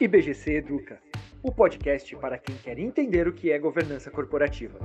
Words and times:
IBGC 0.00 0.54
Educa, 0.54 0.98
o 1.42 1.52
podcast 1.52 2.16
para 2.16 2.38
quem 2.38 2.56
quer 2.56 2.78
entender 2.78 3.28
o 3.28 3.34
que 3.34 3.52
é 3.52 3.58
governança 3.58 4.10
corporativa. 4.10 4.78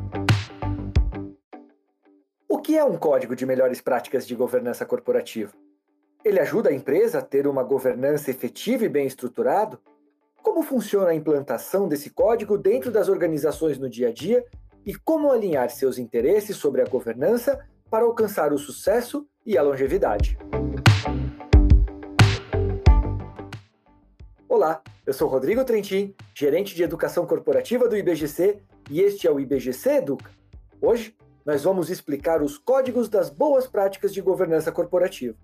O 2.49 2.59
que 2.59 2.77
é 2.77 2.83
um 2.83 2.97
código 2.97 3.33
de 3.33 3.45
melhores 3.45 3.79
práticas 3.79 4.27
de 4.27 4.35
governança 4.35 4.85
corporativa? 4.85 5.53
Ele 6.21 6.37
ajuda 6.37 6.69
a 6.69 6.73
empresa 6.73 7.19
a 7.19 7.21
ter 7.21 7.47
uma 7.47 7.63
governança 7.63 8.29
efetiva 8.29 8.83
e 8.83 8.89
bem 8.89 9.07
estruturado? 9.07 9.79
Como 10.43 10.61
funciona 10.61 11.11
a 11.11 11.15
implantação 11.15 11.87
desse 11.87 12.09
código 12.09 12.57
dentro 12.57 12.91
das 12.91 13.07
organizações 13.07 13.77
no 13.77 13.89
dia 13.89 14.09
a 14.09 14.11
dia 14.11 14.43
e 14.85 14.93
como 14.95 15.31
alinhar 15.31 15.69
seus 15.69 15.97
interesses 15.97 16.57
sobre 16.57 16.81
a 16.81 16.85
governança 16.85 17.65
para 17.89 18.03
alcançar 18.03 18.51
o 18.51 18.57
sucesso 18.57 19.25
e 19.45 19.57
a 19.57 19.63
longevidade? 19.63 20.37
Olá, 24.49 24.81
eu 25.05 25.13
sou 25.13 25.27
Rodrigo 25.27 25.63
Trentin, 25.63 26.15
gerente 26.33 26.73
de 26.73 26.81
educação 26.81 27.27
corporativa 27.27 27.87
do 27.87 27.95
IBGC 27.95 28.59
e 28.89 29.01
este 29.01 29.27
é 29.27 29.31
o 29.31 29.39
IBGC 29.39 29.97
Educa. 29.97 30.31
Hoje 30.81 31.15
nós 31.45 31.63
vamos 31.63 31.91
explicar 31.91 32.41
os 32.41 32.57
códigos 32.57 33.07
das 33.07 33.29
boas 33.29 33.67
práticas 33.67 34.11
de 34.11 34.19
governança 34.19 34.71
corporativa. 34.71 35.37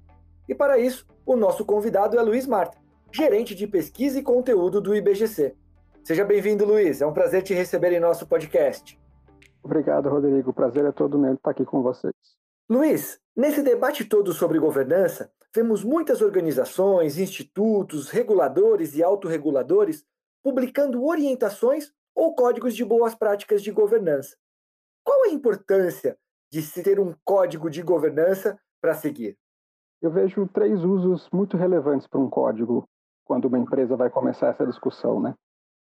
E 0.50 0.56
para 0.56 0.80
isso, 0.80 1.06
o 1.24 1.36
nosso 1.36 1.64
convidado 1.64 2.18
é 2.18 2.22
Luiz 2.24 2.48
Marta, 2.48 2.76
gerente 3.12 3.54
de 3.54 3.68
pesquisa 3.68 4.20
e 4.20 4.24
conteúdo 4.24 4.82
do 4.82 4.96
IBGC. 4.96 5.56
Seja 6.04 6.26
bem-vindo, 6.26 6.66
Luiz. 6.66 7.00
É 7.00 7.06
um 7.06 7.14
prazer 7.14 7.44
te 7.44 7.54
receber 7.54 7.94
em 7.94 8.00
nosso 8.00 8.26
podcast. 8.26 9.00
Obrigado, 9.62 10.10
Rodrigo. 10.10 10.50
O 10.50 10.54
prazer 10.54 10.84
é 10.86 10.92
todo 10.92 11.20
meu 11.20 11.36
estar 11.36 11.52
aqui 11.52 11.64
com 11.64 11.84
vocês. 11.84 12.16
Luiz, 12.68 13.20
nesse 13.36 13.62
debate 13.62 14.06
todo 14.06 14.34
sobre 14.34 14.58
governança, 14.58 15.32
vemos 15.54 15.84
muitas 15.84 16.22
organizações, 16.22 17.18
institutos, 17.18 18.10
reguladores 18.10 18.96
e 18.96 19.04
autorreguladores 19.04 20.06
publicando 20.44 21.04
orientações 21.06 21.92
ou 22.16 22.36
códigos 22.36 22.76
de 22.76 22.84
boas 22.84 23.16
práticas 23.16 23.62
de 23.62 23.72
governança. 23.72 24.36
Qual 25.04 25.24
a 25.24 25.30
importância 25.30 26.18
de 26.52 26.62
se 26.62 26.84
ter 26.84 27.00
um 27.00 27.14
código 27.24 27.70
de 27.70 27.82
governança 27.82 28.60
para 28.82 28.94
seguir? 28.94 29.38
Eu 30.02 30.12
vejo 30.12 30.48
três 30.48 30.84
usos 30.84 31.30
muito 31.32 31.58
relevantes 31.58 32.08
para 32.08 32.20
um 32.20 32.30
código 32.30 32.88
quando 33.24 33.46
uma 33.46 33.60
empresa 33.60 33.96
vai 33.96 34.10
começar 34.10 34.48
essa 34.48 34.66
discussão, 34.66 35.20
né? 35.20 35.36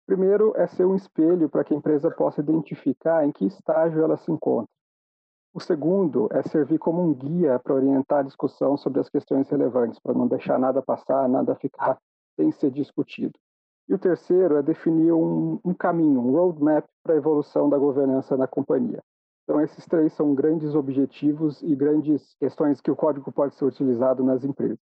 Primeiro 0.06 0.54
é 0.56 0.68
ser 0.68 0.86
um 0.86 0.96
espelho 0.96 1.50
para 1.50 1.64
que 1.64 1.74
a 1.74 1.78
empresa 1.78 2.12
possa 2.12 2.42
identificar 2.42 3.26
em 3.26 3.32
que 3.32 3.46
estágio 3.46 4.04
ela 4.04 4.18
se 4.18 4.32
encontra. 4.32 4.70
O 5.56 5.60
segundo 5.60 6.28
é 6.32 6.42
servir 6.42 6.80
como 6.80 7.04
um 7.04 7.14
guia 7.14 7.60
para 7.60 7.76
orientar 7.76 8.20
a 8.20 8.24
discussão 8.24 8.76
sobre 8.76 9.00
as 9.00 9.08
questões 9.08 9.48
relevantes, 9.48 10.00
para 10.00 10.16
não 10.16 10.28
deixar 10.28 10.58
nada 10.58 10.82
passar, 10.82 11.30
nada 11.30 11.54
ficar 11.54 12.00
sem 12.36 12.52
ser 12.52 12.72
discutido. 12.72 13.38
E 13.88 13.94
o 13.94 14.00
terceiro 14.00 14.58
é 14.58 14.64
definir 14.64 15.14
um, 15.14 15.60
um 15.64 15.72
caminho, 15.72 16.22
um 16.22 16.32
roadmap 16.32 16.88
para 17.04 17.14
a 17.14 17.18
evolução 17.18 17.70
da 17.70 17.78
governança 17.78 18.36
na 18.36 18.48
companhia. 18.48 19.04
Então, 19.44 19.62
esses 19.62 19.86
três 19.86 20.12
são 20.14 20.34
grandes 20.34 20.74
objetivos 20.74 21.62
e 21.62 21.76
grandes 21.76 22.34
questões 22.40 22.82
que 22.82 22.90
o 22.90 22.96
código 22.96 23.32
pode 23.32 23.54
ser 23.54 23.66
utilizado 23.66 24.24
nas 24.24 24.44
empresas. 24.44 24.80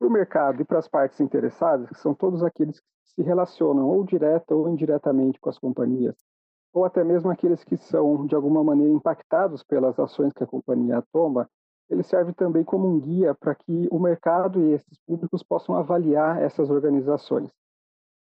Para 0.00 0.08
o 0.08 0.10
mercado 0.10 0.60
e 0.60 0.64
para 0.64 0.80
as 0.80 0.88
partes 0.88 1.20
interessadas, 1.20 1.88
que 1.88 2.00
são 2.00 2.14
todos 2.14 2.42
aqueles 2.42 2.80
que 2.80 3.10
se 3.14 3.22
relacionam 3.22 3.86
ou 3.86 4.02
direta 4.02 4.56
ou 4.56 4.68
indiretamente 4.68 5.38
com 5.38 5.50
as 5.50 5.58
companhias, 5.58 6.16
ou 6.74 6.84
até 6.84 7.04
mesmo 7.04 7.30
aqueles 7.30 7.62
que 7.62 7.76
são, 7.76 8.26
de 8.26 8.34
alguma 8.34 8.62
maneira, 8.64 8.92
impactados 8.92 9.62
pelas 9.62 9.96
ações 9.98 10.32
que 10.32 10.42
a 10.42 10.46
companhia 10.46 11.02
toma, 11.12 11.48
ele 11.88 12.02
serve 12.02 12.32
também 12.32 12.64
como 12.64 12.88
um 12.88 12.98
guia 12.98 13.32
para 13.32 13.54
que 13.54 13.86
o 13.92 13.98
mercado 13.98 14.60
e 14.60 14.72
esses 14.72 14.98
públicos 15.06 15.42
possam 15.44 15.76
avaliar 15.76 16.42
essas 16.42 16.70
organizações. 16.70 17.48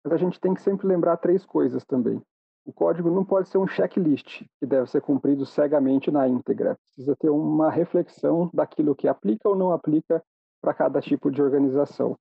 Mas 0.02 0.14
a 0.14 0.16
gente 0.16 0.40
tem 0.40 0.52
que 0.52 0.62
sempre 0.62 0.88
lembrar 0.88 1.16
três 1.18 1.46
coisas 1.46 1.84
também. 1.84 2.20
O 2.66 2.72
código 2.72 3.08
não 3.08 3.24
pode 3.24 3.48
ser 3.48 3.58
um 3.58 3.66
checklist 3.66 4.44
que 4.58 4.66
deve 4.66 4.90
ser 4.90 5.00
cumprido 5.00 5.46
cegamente 5.46 6.10
na 6.10 6.28
íntegra. 6.28 6.76
Precisa 6.86 7.14
ter 7.16 7.30
uma 7.30 7.70
reflexão 7.70 8.50
daquilo 8.52 8.96
que 8.96 9.06
aplica 9.06 9.48
ou 9.48 9.54
não 9.54 9.72
aplica 9.72 10.22
para 10.60 10.74
cada 10.74 11.00
tipo 11.00 11.30
de 11.30 11.40
organização. 11.40 12.16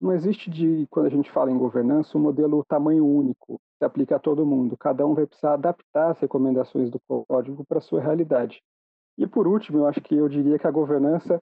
Não 0.00 0.12
existe, 0.12 0.50
de, 0.50 0.86
quando 0.90 1.06
a 1.06 1.10
gente 1.10 1.30
fala 1.30 1.50
em 1.50 1.58
governança, 1.58 2.16
um 2.16 2.20
modelo 2.20 2.64
tamanho 2.68 3.04
único 3.04 3.60
se 3.82 3.84
aplica 3.84 4.14
a 4.14 4.20
todo 4.20 4.46
mundo. 4.46 4.76
Cada 4.76 5.04
um 5.04 5.12
vai 5.12 5.26
precisar 5.26 5.54
adaptar 5.54 6.12
as 6.12 6.18
recomendações 6.20 6.88
do 6.88 7.00
código 7.00 7.64
para 7.64 7.78
a 7.78 7.80
sua 7.80 8.00
realidade. 8.00 8.62
E 9.18 9.26
por 9.26 9.48
último, 9.48 9.78
eu 9.78 9.86
acho 9.88 10.00
que 10.00 10.14
eu 10.14 10.28
diria 10.28 10.58
que 10.58 10.66
a 10.66 10.70
governança 10.70 11.40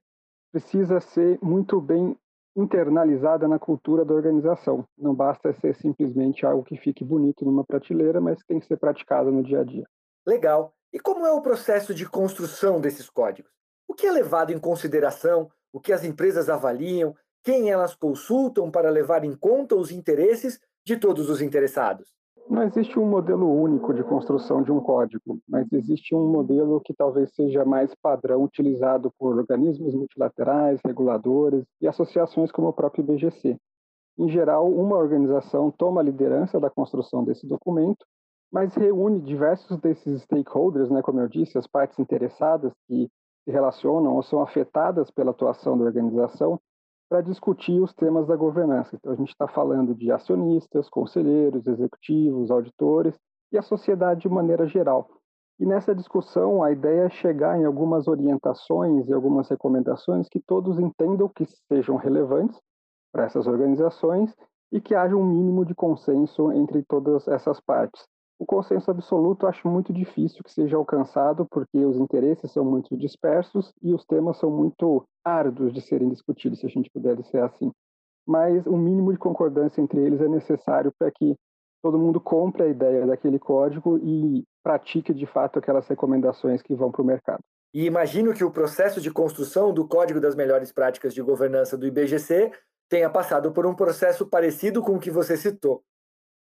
precisa 0.50 1.00
ser 1.00 1.39
muito 1.43 1.81
bem 1.81 2.17
internalizada 2.56 3.47
na 3.47 3.59
cultura 3.59 4.05
da 4.05 4.15
organização. 4.15 4.84
Não 4.97 5.15
basta 5.15 5.53
ser 5.53 5.75
simplesmente 5.77 6.47
algo 6.47 6.65
que 6.65 6.77
fique 6.77 7.05
bonito 7.05 7.45
numa 7.45 7.65
prateleira, 7.65 8.21
mas 8.21 8.43
tem 8.45 8.59
que 8.59 8.67
ser 8.67 8.79
praticado 8.79 9.31
no 9.31 9.43
dia 9.43 9.61
a 9.61 9.65
dia. 9.65 9.87
Legal. 10.27 10.73
E 10.93 10.99
como 10.99 11.27
é 11.27 11.31
o 11.31 11.43
processo 11.43 11.95
de 11.95 12.09
construção 12.09 12.81
desses 12.81 13.09
códigos? 13.09 13.53
O 13.87 13.95
que 13.95 14.06
é 14.06 14.11
levado 14.11 14.50
em 14.50 14.59
consideração? 14.59 15.49
O 15.73 15.79
que 15.79 15.93
as 15.93 16.05
empresas 16.05 16.49
avaliam? 16.49 17.15
quem 17.43 17.71
elas 17.71 17.95
consultam 17.95 18.71
para 18.71 18.91
levar 18.91 19.25
em 19.25 19.34
conta 19.34 19.75
os 19.75 19.91
interesses 19.91 20.61
de 20.84 20.97
todos 20.97 21.31
os 21.31 21.41
interessados? 21.41 22.12
Não 22.50 22.65
existe 22.65 22.99
um 22.99 23.09
modelo 23.09 23.49
único 23.49 23.94
de 23.94 24.03
construção 24.03 24.61
de 24.61 24.72
um 24.72 24.81
código, 24.81 25.38
mas 25.49 25.72
existe 25.72 26.16
um 26.16 26.27
modelo 26.27 26.81
que 26.81 26.93
talvez 26.93 27.33
seja 27.33 27.65
mais 27.65 27.94
padrão 28.03 28.43
utilizado 28.43 29.12
por 29.16 29.38
organismos 29.38 29.94
multilaterais, 29.94 30.81
reguladores 30.84 31.65
e 31.81 31.87
associações 31.87 32.50
como 32.50 32.66
o 32.66 32.72
próprio 32.72 33.03
IBGC. 33.03 33.56
Em 34.19 34.28
geral, 34.28 34.69
uma 34.69 34.97
organização 34.97 35.71
toma 35.71 36.00
a 36.00 36.05
liderança 36.05 36.59
da 36.59 36.69
construção 36.69 37.22
desse 37.22 37.47
documento, 37.47 38.05
mas 38.53 38.75
reúne 38.75 39.21
diversos 39.21 39.78
desses 39.78 40.22
stakeholders, 40.22 40.91
né, 40.91 41.03
como 41.03 41.21
eu 41.21 41.28
disse, 41.28 41.56
as 41.56 41.69
partes 41.69 42.00
interessadas 42.00 42.72
que 42.88 43.09
se 43.44 43.50
relacionam 43.53 44.17
ou 44.17 44.25
são 44.25 44.43
afetadas 44.43 45.09
pela 45.09 45.31
atuação 45.31 45.78
da 45.78 45.84
organização, 45.84 46.61
para 47.10 47.22
discutir 47.22 47.82
os 47.82 47.93
temas 47.93 48.28
da 48.28 48.37
governança. 48.37 48.94
Então, 48.94 49.12
a 49.12 49.16
gente 49.16 49.31
está 49.31 49.48
falando 49.48 49.97
de 49.97 50.12
acionistas, 50.12 50.88
conselheiros, 50.88 51.66
executivos, 51.66 52.53
auditores 52.53 53.12
e 53.50 53.59
a 53.59 53.62
sociedade 53.62 54.21
de 54.21 54.28
maneira 54.28 54.65
geral. 54.69 55.10
E 55.59 55.66
nessa 55.66 55.93
discussão, 55.93 56.62
a 56.62 56.70
ideia 56.70 57.06
é 57.06 57.10
chegar 57.10 57.60
em 57.60 57.65
algumas 57.65 58.06
orientações 58.06 59.09
e 59.09 59.12
algumas 59.12 59.49
recomendações 59.49 60.28
que 60.28 60.41
todos 60.41 60.78
entendam 60.78 61.28
que 61.28 61.44
sejam 61.66 61.97
relevantes 61.97 62.59
para 63.12 63.25
essas 63.25 63.49
organizações 63.49 64.32
e 64.72 64.81
que 64.81 64.94
haja 64.94 65.16
um 65.16 65.26
mínimo 65.26 65.65
de 65.65 65.75
consenso 65.75 66.53
entre 66.53 66.81
todas 66.84 67.26
essas 67.26 67.60
partes. 67.60 68.06
O 68.41 68.47
consenso 68.47 68.91
absoluto 68.91 69.47
acho 69.47 69.69
muito 69.69 69.93
difícil 69.93 70.43
que 70.43 70.51
seja 70.51 70.75
alcançado, 70.75 71.47
porque 71.51 71.77
os 71.84 71.99
interesses 71.99 72.51
são 72.51 72.65
muito 72.65 72.97
dispersos 72.97 73.71
e 73.83 73.93
os 73.93 74.03
temas 74.06 74.39
são 74.39 74.51
muito 74.51 75.06
árduos 75.23 75.75
de 75.75 75.83
serem 75.83 76.09
discutidos, 76.09 76.59
se 76.59 76.65
a 76.65 76.71
gente 76.71 76.89
puder 76.89 77.17
dizer 77.17 77.43
assim. 77.43 77.71
Mas 78.27 78.67
um 78.67 78.79
mínimo 78.79 79.12
de 79.12 79.19
concordância 79.19 79.83
entre 79.83 80.00
eles 80.00 80.23
é 80.23 80.27
necessário 80.27 80.91
para 80.99 81.11
que 81.11 81.37
todo 81.83 81.99
mundo 81.99 82.19
compre 82.19 82.62
a 82.62 82.69
ideia 82.69 83.06
daquele 83.06 83.39
código 83.39 83.99
e 83.99 84.43
pratique 84.62 85.12
de 85.12 85.27
fato 85.27 85.59
aquelas 85.59 85.87
recomendações 85.87 86.62
que 86.62 86.75
vão 86.75 86.91
para 86.91 87.03
o 87.03 87.06
mercado. 87.06 87.43
E 87.75 87.84
imagino 87.84 88.33
que 88.33 88.43
o 88.43 88.50
processo 88.50 89.03
de 89.03 89.11
construção 89.11 89.71
do 89.71 89.87
Código 89.87 90.19
das 90.19 90.34
Melhores 90.34 90.73
Práticas 90.73 91.12
de 91.12 91.21
Governança 91.21 91.77
do 91.77 91.87
IBGC 91.87 92.50
tenha 92.89 93.11
passado 93.11 93.53
por 93.53 93.67
um 93.67 93.75
processo 93.75 94.27
parecido 94.27 94.81
com 94.81 94.97
o 94.97 94.99
que 94.99 95.11
você 95.11 95.37
citou. 95.37 95.83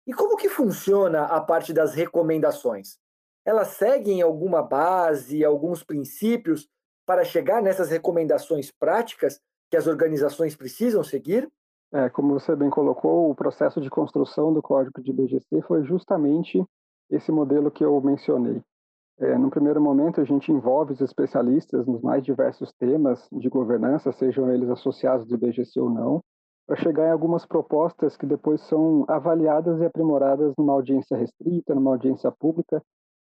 E 0.07 0.13
como 0.13 0.37
que 0.37 0.49
funciona 0.49 1.23
a 1.25 1.39
parte 1.39 1.73
das 1.73 1.93
recomendações? 1.93 2.97
Elas 3.45 3.69
seguem 3.69 4.21
alguma 4.21 4.61
base, 4.61 5.43
alguns 5.43 5.83
princípios 5.83 6.67
para 7.05 7.23
chegar 7.23 7.61
nessas 7.61 7.89
recomendações 7.89 8.71
práticas 8.71 9.39
que 9.69 9.77
as 9.77 9.87
organizações 9.87 10.55
precisam 10.55 11.03
seguir? 11.03 11.49
É, 11.93 12.09
como 12.09 12.39
você 12.39 12.55
bem 12.55 12.69
colocou, 12.69 13.29
o 13.29 13.35
processo 13.35 13.81
de 13.81 13.89
construção 13.89 14.53
do 14.53 14.61
código 14.61 15.01
de 15.01 15.11
BGC 15.11 15.61
foi 15.63 15.83
justamente 15.83 16.63
esse 17.09 17.31
modelo 17.31 17.69
que 17.69 17.83
eu 17.83 17.99
mencionei. 18.01 18.61
É, 19.19 19.37
no 19.37 19.51
primeiro 19.51 19.81
momento, 19.81 20.21
a 20.21 20.23
gente 20.23 20.51
envolve 20.51 20.93
os 20.93 21.01
especialistas 21.01 21.85
nos 21.85 22.01
mais 22.01 22.23
diversos 22.23 22.71
temas 22.73 23.27
de 23.31 23.49
governança, 23.49 24.11
sejam 24.11 24.51
eles 24.51 24.69
associados 24.69 25.27
do 25.27 25.37
BGC 25.37 25.79
ou 25.79 25.89
não, 25.89 26.23
para 26.71 26.81
chegar 26.81 27.09
em 27.09 27.11
algumas 27.11 27.45
propostas 27.45 28.15
que 28.15 28.25
depois 28.25 28.61
são 28.61 29.03
avaliadas 29.09 29.81
e 29.81 29.85
aprimoradas 29.85 30.53
numa 30.57 30.71
audiência 30.71 31.17
restrita, 31.17 31.75
numa 31.75 31.91
audiência 31.91 32.31
pública, 32.31 32.81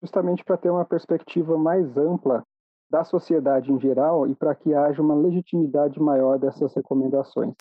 justamente 0.01 0.41
para 0.41 0.55
ter 0.55 0.69
uma 0.69 0.85
perspectiva 0.85 1.57
mais 1.57 1.97
ampla 1.97 2.41
da 2.89 3.03
sociedade 3.03 3.73
em 3.73 3.77
geral 3.77 4.25
e 4.25 4.33
para 4.33 4.55
que 4.55 4.73
haja 4.73 5.01
uma 5.01 5.15
legitimidade 5.15 5.99
maior 5.99 6.39
dessas 6.39 6.73
recomendações. 6.73 7.53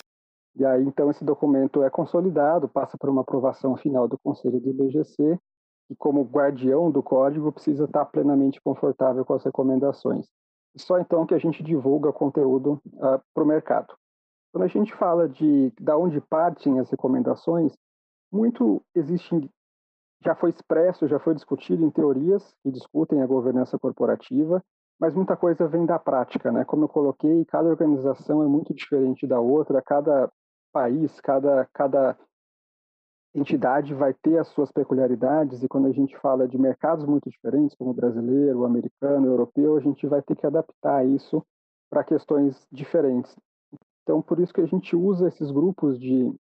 E 0.55 0.65
aí, 0.65 0.85
então, 0.85 1.11
esse 1.11 1.25
documento 1.25 1.83
é 1.83 1.91
consolidado, 1.91 2.69
passa 2.69 2.97
por 2.97 3.11
uma 3.11 3.23
aprovação 3.23 3.77
final 3.77 4.07
do 4.07 4.17
Conselho 4.17 4.61
do 4.61 4.71
IBGC, 4.71 5.37
e 5.91 5.97
como 5.97 6.23
guardião 6.23 6.89
do 6.89 7.03
código, 7.03 7.51
precisa 7.51 7.87
estar 7.87 8.05
plenamente 8.05 8.61
confortável 8.63 9.25
com 9.25 9.35
as 9.35 9.43
recomendações. 9.43 10.29
E 10.73 10.81
só 10.81 11.01
então 11.01 11.27
que 11.27 11.35
a 11.35 11.39
gente 11.39 11.65
divulga 11.65 12.13
conteúdo 12.13 12.81
uh, 12.95 13.21
para 13.35 13.43
o 13.43 13.47
mercado. 13.47 13.93
Quando 14.55 14.67
a 14.67 14.69
gente 14.69 14.95
fala 14.95 15.29
de 15.29 15.73
da 15.81 15.99
onde 15.99 16.21
partem 16.21 16.79
as 16.79 16.89
recomendações, 16.89 17.73
Muito 18.33 18.81
existe, 18.95 19.51
já 20.25 20.37
foi 20.37 20.51
expresso, 20.51 21.09
já 21.09 21.19
foi 21.19 21.35
discutido 21.35 21.85
em 21.85 21.91
teorias 21.91 22.55
que 22.63 22.71
discutem 22.71 23.21
a 23.21 23.27
governança 23.27 23.77
corporativa, 23.81 24.63
mas 25.01 25.13
muita 25.13 25.37
coisa 25.37 25.67
vem 25.67 25.85
da 25.85 25.99
prática, 25.99 26.53
né? 26.53 26.65
Como 26.65 26.85
eu 26.85 26.89
coloquei, 26.89 27.45
cada 27.47 27.69
organização 27.69 28.45
é 28.45 28.47
muito 28.47 28.73
diferente 28.73 29.27
da 29.27 29.41
outra, 29.41 29.83
cada 29.83 30.31
país, 30.73 31.21
cada, 31.21 31.69
cada 31.73 32.17
entidade 33.35 33.93
vai 33.93 34.15
ter 34.15 34.39
as 34.39 34.47
suas 34.49 34.71
peculiaridades 34.71 35.65
e 35.65 35.69
quando 35.69 35.89
a 35.89 35.93
gente 35.93 36.17
fala 36.19 36.47
de 36.47 36.57
mercados 36.59 37.05
muito 37.05 37.29
diferentes, 37.29 37.77
como 37.77 37.91
o 37.91 37.95
brasileiro, 37.95 38.61
o 38.61 38.65
americano, 38.65 39.27
o 39.27 39.33
europeu, 39.33 39.77
a 39.77 39.81
gente 39.81 40.07
vai 40.07 40.23
ter 40.23 40.37
que 40.37 40.47
adaptar 40.47 41.05
isso 41.05 41.45
para 41.91 42.05
questões 42.05 42.65
diferentes. 42.71 43.37
Então, 44.05 44.21
por 44.21 44.39
isso 44.39 44.53
que 44.53 44.61
a 44.61 44.67
gente 44.67 44.95
usa 44.95 45.29
esses 45.29 45.51
grupos 45.51 45.99
de, 45.99 46.33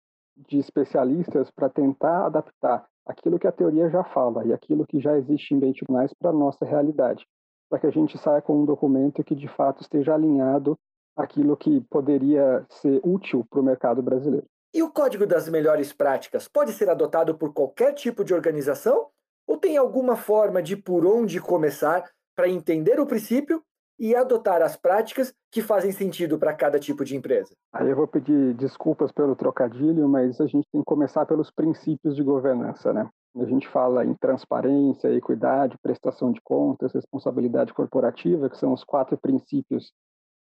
de 0.48 0.58
especialistas 0.58 1.50
para 1.50 1.68
tentar 1.68 2.26
adaptar 2.26 2.84
aquilo 3.06 3.38
que 3.38 3.46
a 3.46 3.52
teoria 3.52 3.88
já 3.88 4.04
fala 4.04 4.44
e 4.44 4.52
aquilo 4.52 4.86
que 4.86 5.00
já 5.00 5.16
existe 5.16 5.54
em 5.54 5.60
benchmarks 5.60 6.14
para 6.14 6.30
a 6.30 6.34
nossa 6.34 6.64
realidade, 6.64 7.24
para 7.70 7.78
que 7.78 7.86
a 7.86 7.90
gente 7.90 8.18
saia 8.18 8.42
com 8.42 8.62
um 8.62 8.64
documento 8.64 9.22
que 9.22 9.34
de 9.34 9.48
fato 9.48 9.80
esteja 9.80 10.14
alinhado 10.14 10.76
àquilo 11.16 11.56
que 11.56 11.80
poderia 11.82 12.66
ser 12.68 13.00
útil 13.04 13.46
para 13.48 13.60
o 13.60 13.64
mercado 13.64 14.02
brasileiro. 14.02 14.46
E 14.74 14.82
o 14.82 14.90
código 14.90 15.26
das 15.26 15.48
melhores 15.48 15.92
práticas 15.92 16.48
pode 16.48 16.72
ser 16.72 16.88
adotado 16.88 17.36
por 17.36 17.52
qualquer 17.52 17.92
tipo 17.92 18.24
de 18.24 18.34
organização? 18.34 19.08
Ou 19.46 19.56
tem 19.56 19.76
alguma 19.76 20.16
forma 20.16 20.62
de 20.62 20.76
por 20.76 21.04
onde 21.04 21.40
começar 21.40 22.10
para 22.34 22.48
entender 22.48 22.98
o 22.98 23.06
princípio 23.06 23.62
e 24.02 24.16
adotar 24.16 24.60
as 24.62 24.76
práticas 24.76 25.32
que 25.48 25.62
fazem 25.62 25.92
sentido 25.92 26.36
para 26.36 26.52
cada 26.52 26.76
tipo 26.76 27.04
de 27.04 27.16
empresa? 27.16 27.54
Aí 27.72 27.88
eu 27.88 27.94
vou 27.94 28.08
pedir 28.08 28.52
desculpas 28.54 29.12
pelo 29.12 29.36
trocadilho, 29.36 30.08
mas 30.08 30.40
a 30.40 30.46
gente 30.46 30.66
tem 30.72 30.80
que 30.80 30.84
começar 30.84 31.24
pelos 31.24 31.52
princípios 31.52 32.16
de 32.16 32.22
governança, 32.24 32.92
né? 32.92 33.08
A 33.36 33.44
gente 33.44 33.68
fala 33.68 34.04
em 34.04 34.12
transparência, 34.14 35.14
equidade, 35.14 35.78
prestação 35.80 36.32
de 36.32 36.40
contas, 36.42 36.92
responsabilidade 36.92 37.72
corporativa, 37.72 38.50
que 38.50 38.58
são 38.58 38.72
os 38.72 38.82
quatro 38.82 39.16
princípios 39.16 39.92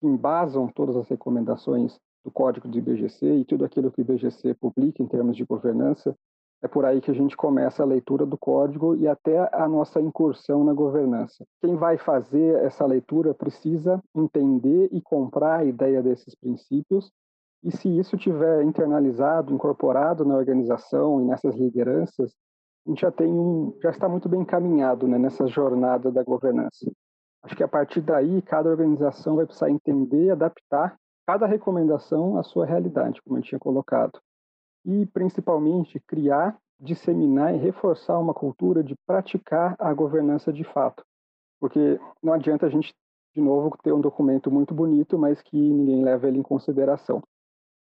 que 0.00 0.06
embasam 0.06 0.68
todas 0.68 0.96
as 0.96 1.08
recomendações 1.08 1.98
do 2.24 2.30
código 2.30 2.68
do 2.68 2.78
IBGC 2.78 3.26
e 3.26 3.44
tudo 3.44 3.64
aquilo 3.64 3.90
que 3.90 4.00
o 4.00 4.02
IBGC 4.02 4.54
publica 4.54 5.02
em 5.02 5.08
termos 5.08 5.36
de 5.36 5.44
governança, 5.44 6.14
é 6.62 6.66
por 6.68 6.84
aí 6.84 7.00
que 7.00 7.10
a 7.10 7.14
gente 7.14 7.36
começa 7.36 7.82
a 7.82 7.86
leitura 7.86 8.26
do 8.26 8.36
código 8.36 8.96
e 8.96 9.06
até 9.06 9.48
a 9.52 9.68
nossa 9.68 10.00
incursão 10.00 10.64
na 10.64 10.72
governança. 10.72 11.44
Quem 11.60 11.76
vai 11.76 11.96
fazer 11.96 12.56
essa 12.64 12.84
leitura 12.84 13.32
precisa 13.32 14.02
entender 14.14 14.88
e 14.90 15.00
comprar 15.00 15.60
a 15.60 15.64
ideia 15.64 16.02
desses 16.02 16.34
princípios, 16.34 17.12
e 17.62 17.70
se 17.70 17.88
isso 17.88 18.16
tiver 18.16 18.62
internalizado, 18.62 19.52
incorporado 19.52 20.24
na 20.24 20.36
organização 20.36 21.20
e 21.20 21.24
nessas 21.24 21.56
lideranças, 21.56 22.32
a 22.86 22.90
gente 22.90 23.00
já 23.00 23.10
tem 23.10 23.32
um, 23.32 23.76
já 23.82 23.90
está 23.90 24.08
muito 24.08 24.28
bem 24.28 24.40
encaminhado 24.40 25.06
né, 25.06 25.18
nessa 25.18 25.46
jornada 25.46 26.10
da 26.10 26.22
governança. 26.22 26.90
Acho 27.42 27.56
que 27.56 27.62
a 27.62 27.68
partir 27.68 28.00
daí 28.00 28.42
cada 28.42 28.68
organização 28.68 29.36
vai 29.36 29.46
precisar 29.46 29.70
entender 29.70 30.30
adaptar 30.30 30.96
cada 31.26 31.46
recomendação 31.46 32.38
à 32.38 32.42
sua 32.42 32.64
realidade, 32.64 33.20
como 33.22 33.38
eu 33.38 33.42
tinha 33.42 33.58
colocado. 33.58 34.18
E, 34.88 35.04
principalmente, 35.04 36.00
criar, 36.00 36.58
disseminar 36.80 37.54
e 37.54 37.58
reforçar 37.58 38.18
uma 38.18 38.32
cultura 38.32 38.82
de 38.82 38.94
praticar 39.06 39.76
a 39.78 39.92
governança 39.92 40.50
de 40.50 40.64
fato. 40.64 41.04
Porque 41.60 42.00
não 42.22 42.32
adianta 42.32 42.64
a 42.64 42.70
gente, 42.70 42.94
de 43.34 43.42
novo, 43.42 43.76
ter 43.82 43.92
um 43.92 44.00
documento 44.00 44.50
muito 44.50 44.72
bonito, 44.72 45.18
mas 45.18 45.42
que 45.42 45.58
ninguém 45.58 46.02
leva 46.02 46.26
ele 46.26 46.38
em 46.38 46.42
consideração. 46.42 47.22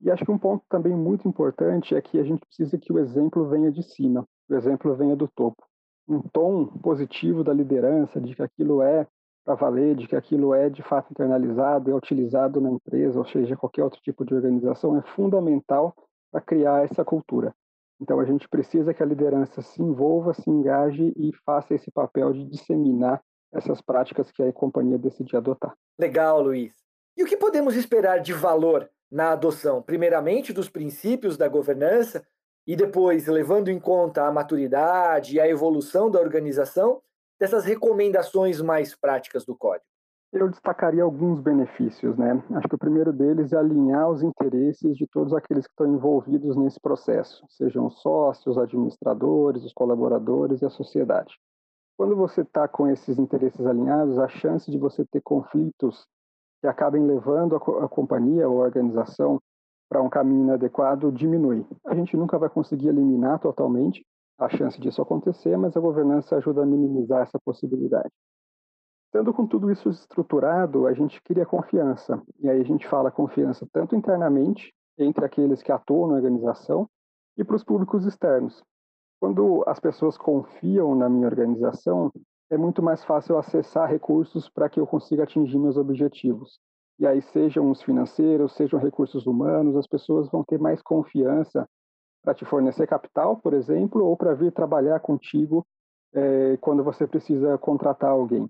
E 0.02 0.10
acho 0.10 0.26
que 0.26 0.32
um 0.32 0.38
ponto 0.40 0.66
também 0.68 0.96
muito 0.96 1.28
importante 1.28 1.94
é 1.94 2.02
que 2.02 2.18
a 2.18 2.24
gente 2.24 2.44
precisa 2.44 2.76
que 2.76 2.92
o 2.92 2.98
exemplo 2.98 3.48
venha 3.48 3.72
de 3.72 3.84
cima, 3.84 4.26
o 4.50 4.56
exemplo 4.56 4.96
venha 4.96 5.16
do 5.16 5.28
topo. 5.28 5.64
Um 6.08 6.22
tom 6.22 6.66
positivo 6.66 7.44
da 7.44 7.54
liderança, 7.54 8.20
de 8.20 8.36
que 8.36 8.42
aquilo 8.42 8.82
é 8.82 9.06
para 9.44 9.54
valer, 9.54 9.96
de 9.96 10.08
que 10.08 10.16
aquilo 10.16 10.56
é 10.56 10.72
de 10.72 10.82
fato 10.82 11.12
internalizado, 11.12 11.92
é 11.92 11.94
utilizado 11.94 12.60
na 12.60 12.72
empresa, 12.72 13.20
ou 13.20 13.26
seja, 13.28 13.56
qualquer 13.56 13.84
outro 13.84 14.02
tipo 14.02 14.26
de 14.26 14.34
organização, 14.34 14.98
é 14.98 15.04
fundamental 15.04 15.96
para 16.36 16.42
criar 16.42 16.84
essa 16.84 17.06
cultura. 17.06 17.56
Então 18.02 18.20
a 18.20 18.26
gente 18.26 18.50
precisa 18.50 18.94
que 18.94 19.02
a 19.02 19.06
liderança 19.06 19.62
se 19.62 19.82
envolva, 19.82 20.34
se 20.34 20.50
engaje 20.50 21.14
e 21.16 21.32
faça 21.46 21.74
esse 21.74 21.90
papel 21.90 22.34
de 22.34 22.44
disseminar 22.44 23.24
essas 23.54 23.80
práticas 23.82 24.30
que 24.32 24.44
a 24.44 24.52
companhia 24.52 24.98
decidir 24.98 25.38
adotar. 25.38 25.74
Legal, 25.98 26.42
Luiz. 26.42 26.74
E 27.16 27.24
o 27.24 27.26
que 27.26 27.38
podemos 27.38 27.78
esperar 27.78 28.20
de 28.20 28.34
valor 28.34 28.90
na 29.10 29.32
adoção, 29.32 29.82
primeiramente 29.82 30.52
dos 30.52 30.68
princípios 30.68 31.38
da 31.38 31.48
governança 31.48 32.28
e 32.68 32.76
depois 32.76 33.28
levando 33.28 33.70
em 33.70 33.80
conta 33.80 34.26
a 34.26 34.32
maturidade 34.32 35.36
e 35.36 35.40
a 35.40 35.48
evolução 35.48 36.12
da 36.12 36.20
organização, 36.20 37.02
dessas 37.40 37.64
recomendações 37.64 38.60
mais 38.60 38.94
práticas 38.94 39.46
do 39.46 39.56
código? 39.56 39.86
Eu 40.38 40.50
destacaria 40.50 41.02
alguns 41.02 41.40
benefícios, 41.40 42.18
né? 42.18 42.44
Acho 42.56 42.68
que 42.68 42.76
o 42.76 42.78
primeiro 42.78 43.14
deles 43.14 43.54
é 43.54 43.58
alinhar 43.58 44.10
os 44.10 44.22
interesses 44.22 44.98
de 44.98 45.08
todos 45.08 45.34
aqueles 45.34 45.66
que 45.66 45.72
estão 45.72 45.88
envolvidos 45.88 46.58
nesse 46.58 46.78
processo, 46.78 47.46
sejam 47.48 47.86
os 47.86 48.02
sócios, 48.02 48.58
administradores, 48.58 49.64
os 49.64 49.72
colaboradores 49.72 50.62
e 50.62 50.66
a 50.66 50.70
sociedade. 50.70 51.34
Quando 51.98 52.18
você 52.18 52.42
está 52.42 52.68
com 52.68 52.86
esses 52.86 53.18
interesses 53.18 53.66
alinhados, 53.66 54.20
a 54.20 54.28
chance 54.28 54.70
de 54.70 54.78
você 54.78 55.06
ter 55.06 55.22
conflitos 55.22 56.06
que 56.60 56.68
acabem 56.68 57.08
levando 57.08 57.56
a, 57.56 57.86
a 57.86 57.88
companhia 57.88 58.50
ou 58.50 58.62
a 58.62 58.66
organização 58.66 59.40
para 59.88 60.02
um 60.02 60.10
caminho 60.10 60.44
inadequado 60.44 61.14
diminui. 61.14 61.66
A 61.88 61.96
gente 61.96 62.18
nunca 62.18 62.38
vai 62.38 62.50
conseguir 62.50 62.90
eliminar 62.90 63.40
totalmente, 63.40 64.06
a 64.38 64.50
chance 64.50 64.82
disso 64.82 65.02
acontecer, 65.02 65.56
mas 65.56 65.78
a 65.78 65.80
governança 65.80 66.36
ajuda 66.36 66.64
a 66.64 66.66
minimizar 66.66 67.22
essa 67.22 67.40
possibilidade. 67.40 68.12
Tendo 69.16 69.34
com 69.34 69.48
tudo 69.48 69.72
isso 69.72 69.88
estruturado, 69.88 70.88
a 70.88 70.94
gente 70.94 71.22
cria 71.22 71.46
confiança. 71.46 72.22
E 72.38 72.50
aí 72.50 72.60
a 72.60 72.66
gente 72.66 72.86
fala 72.86 73.10
confiança 73.10 73.66
tanto 73.72 73.96
internamente, 73.96 74.74
entre 74.98 75.24
aqueles 75.24 75.64
que 75.64 75.72
atuam 75.72 76.10
na 76.10 76.16
organização, 76.16 76.86
e 77.38 77.44
para 77.46 77.56
os 77.56 77.64
públicos 77.64 78.06
externos. 78.06 78.62
Quando 79.18 79.64
as 79.68 79.80
pessoas 79.80 80.18
confiam 80.18 80.94
na 80.96 81.08
minha 81.08 81.28
organização, 81.28 82.12
é 82.50 82.58
muito 82.58 82.84
mais 82.84 83.06
fácil 83.06 83.38
acessar 83.38 83.90
recursos 83.90 84.50
para 84.50 84.68
que 84.68 84.82
eu 84.82 84.86
consiga 84.86 85.24
atingir 85.24 85.58
meus 85.58 85.78
objetivos. 85.78 86.60
E 87.00 87.08
aí, 87.08 87.22
sejam 87.22 87.72
os 87.72 87.82
financeiros, 87.82 88.52
sejam 88.52 88.78
recursos 88.82 89.26
humanos, 89.26 89.78
as 89.78 89.88
pessoas 89.88 90.30
vão 90.30 90.44
ter 90.44 90.60
mais 90.60 90.82
confiança 90.82 91.66
para 92.22 92.34
te 92.34 92.44
fornecer 92.44 92.86
capital, 92.86 93.38
por 93.38 93.54
exemplo, 93.54 94.04
ou 94.04 94.18
para 94.18 94.34
vir 94.34 94.52
trabalhar 94.52 95.00
contigo 95.00 95.66
é, 96.14 96.58
quando 96.58 96.84
você 96.84 97.08
precisa 97.08 97.58
contratar 97.58 98.10
alguém. 98.10 98.50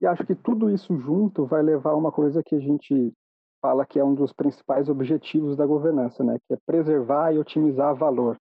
E 0.00 0.06
acho 0.06 0.24
que 0.26 0.34
tudo 0.34 0.70
isso 0.70 0.96
junto 0.98 1.46
vai 1.46 1.62
levar 1.62 1.90
a 1.90 1.96
uma 1.96 2.12
coisa 2.12 2.42
que 2.42 2.54
a 2.54 2.60
gente 2.60 3.12
fala 3.60 3.86
que 3.86 3.98
é 3.98 4.04
um 4.04 4.14
dos 4.14 4.32
principais 4.32 4.88
objetivos 4.88 5.56
da 5.56 5.66
governança, 5.66 6.22
né? 6.22 6.38
que 6.46 6.54
é 6.54 6.58
preservar 6.66 7.32
e 7.32 7.38
otimizar 7.38 7.94
valor, 7.94 8.36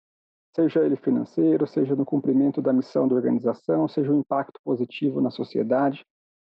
seja 0.54 0.84
ele 0.84 0.96
financeiro, 0.96 1.66
seja 1.66 1.94
no 1.94 2.04
cumprimento 2.04 2.60
da 2.60 2.72
missão 2.72 3.08
da 3.08 3.14
organização, 3.14 3.88
seja 3.88 4.10
o 4.10 4.14
um 4.14 4.20
impacto 4.20 4.60
positivo 4.64 5.20
na 5.20 5.30
sociedade. 5.30 6.04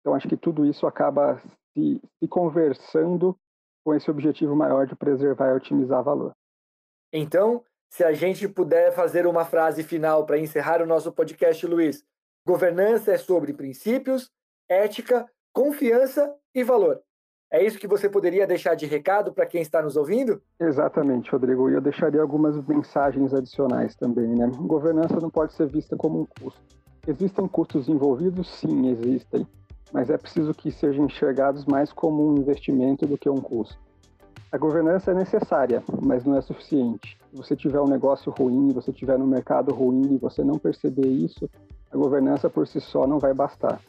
Então, 0.00 0.14
acho 0.14 0.28
que 0.28 0.36
tudo 0.36 0.64
isso 0.64 0.86
acaba 0.86 1.40
se, 1.72 2.00
se 2.18 2.28
conversando 2.28 3.36
com 3.84 3.94
esse 3.94 4.10
objetivo 4.10 4.54
maior 4.54 4.86
de 4.86 4.94
preservar 4.94 5.50
e 5.50 5.56
otimizar 5.56 6.02
valor. 6.02 6.32
Então, 7.12 7.64
se 7.90 8.04
a 8.04 8.12
gente 8.12 8.48
puder 8.48 8.92
fazer 8.92 9.26
uma 9.26 9.44
frase 9.44 9.82
final 9.82 10.24
para 10.24 10.38
encerrar 10.38 10.80
o 10.80 10.86
nosso 10.86 11.12
podcast, 11.12 11.66
Luiz. 11.66 12.04
Governança 12.46 13.12
é 13.12 13.18
sobre 13.18 13.52
princípios, 13.52 14.30
ética, 14.70 15.26
confiança 15.52 16.32
e 16.54 16.62
valor. 16.62 17.00
É 17.52 17.66
isso 17.66 17.80
que 17.80 17.88
você 17.88 18.08
poderia 18.08 18.46
deixar 18.46 18.76
de 18.76 18.86
recado 18.86 19.32
para 19.32 19.44
quem 19.44 19.60
está 19.60 19.82
nos 19.82 19.96
ouvindo? 19.96 20.40
Exatamente, 20.60 21.28
Rodrigo. 21.32 21.68
E 21.68 21.74
eu 21.74 21.80
deixaria 21.80 22.22
algumas 22.22 22.56
mensagens 22.64 23.34
adicionais 23.34 23.96
também. 23.96 24.28
Né? 24.28 24.48
Governança 24.56 25.18
não 25.20 25.28
pode 25.28 25.54
ser 25.54 25.66
vista 25.66 25.96
como 25.96 26.20
um 26.20 26.26
custo. 26.26 26.60
Existem 27.08 27.48
custos 27.48 27.88
envolvidos? 27.88 28.48
Sim, 28.48 28.88
existem. 28.88 29.44
Mas 29.92 30.10
é 30.10 30.16
preciso 30.16 30.54
que 30.54 30.70
sejam 30.70 31.06
enxergados 31.06 31.64
mais 31.64 31.92
como 31.92 32.30
um 32.30 32.36
investimento 32.36 33.04
do 33.04 33.18
que 33.18 33.28
um 33.28 33.40
custo. 33.40 33.76
A 34.52 34.58
governança 34.58 35.10
é 35.10 35.14
necessária, 35.14 35.82
mas 36.00 36.24
não 36.24 36.36
é 36.36 36.40
suficiente. 36.40 37.18
Se 37.30 37.36
você 37.36 37.56
tiver 37.56 37.80
um 37.80 37.88
negócio 37.88 38.32
ruim, 38.36 38.68
você 38.68 38.92
tiver 38.92 39.18
no 39.18 39.26
mercado 39.26 39.74
ruim 39.74 40.14
e 40.14 40.18
você 40.18 40.44
não 40.44 40.56
perceber 40.56 41.06
isso, 41.06 41.50
a 41.90 41.96
governança 41.96 42.48
por 42.48 42.66
si 42.68 42.80
só 42.80 43.06
não 43.08 43.18
vai 43.18 43.34
bastar. 43.34 43.80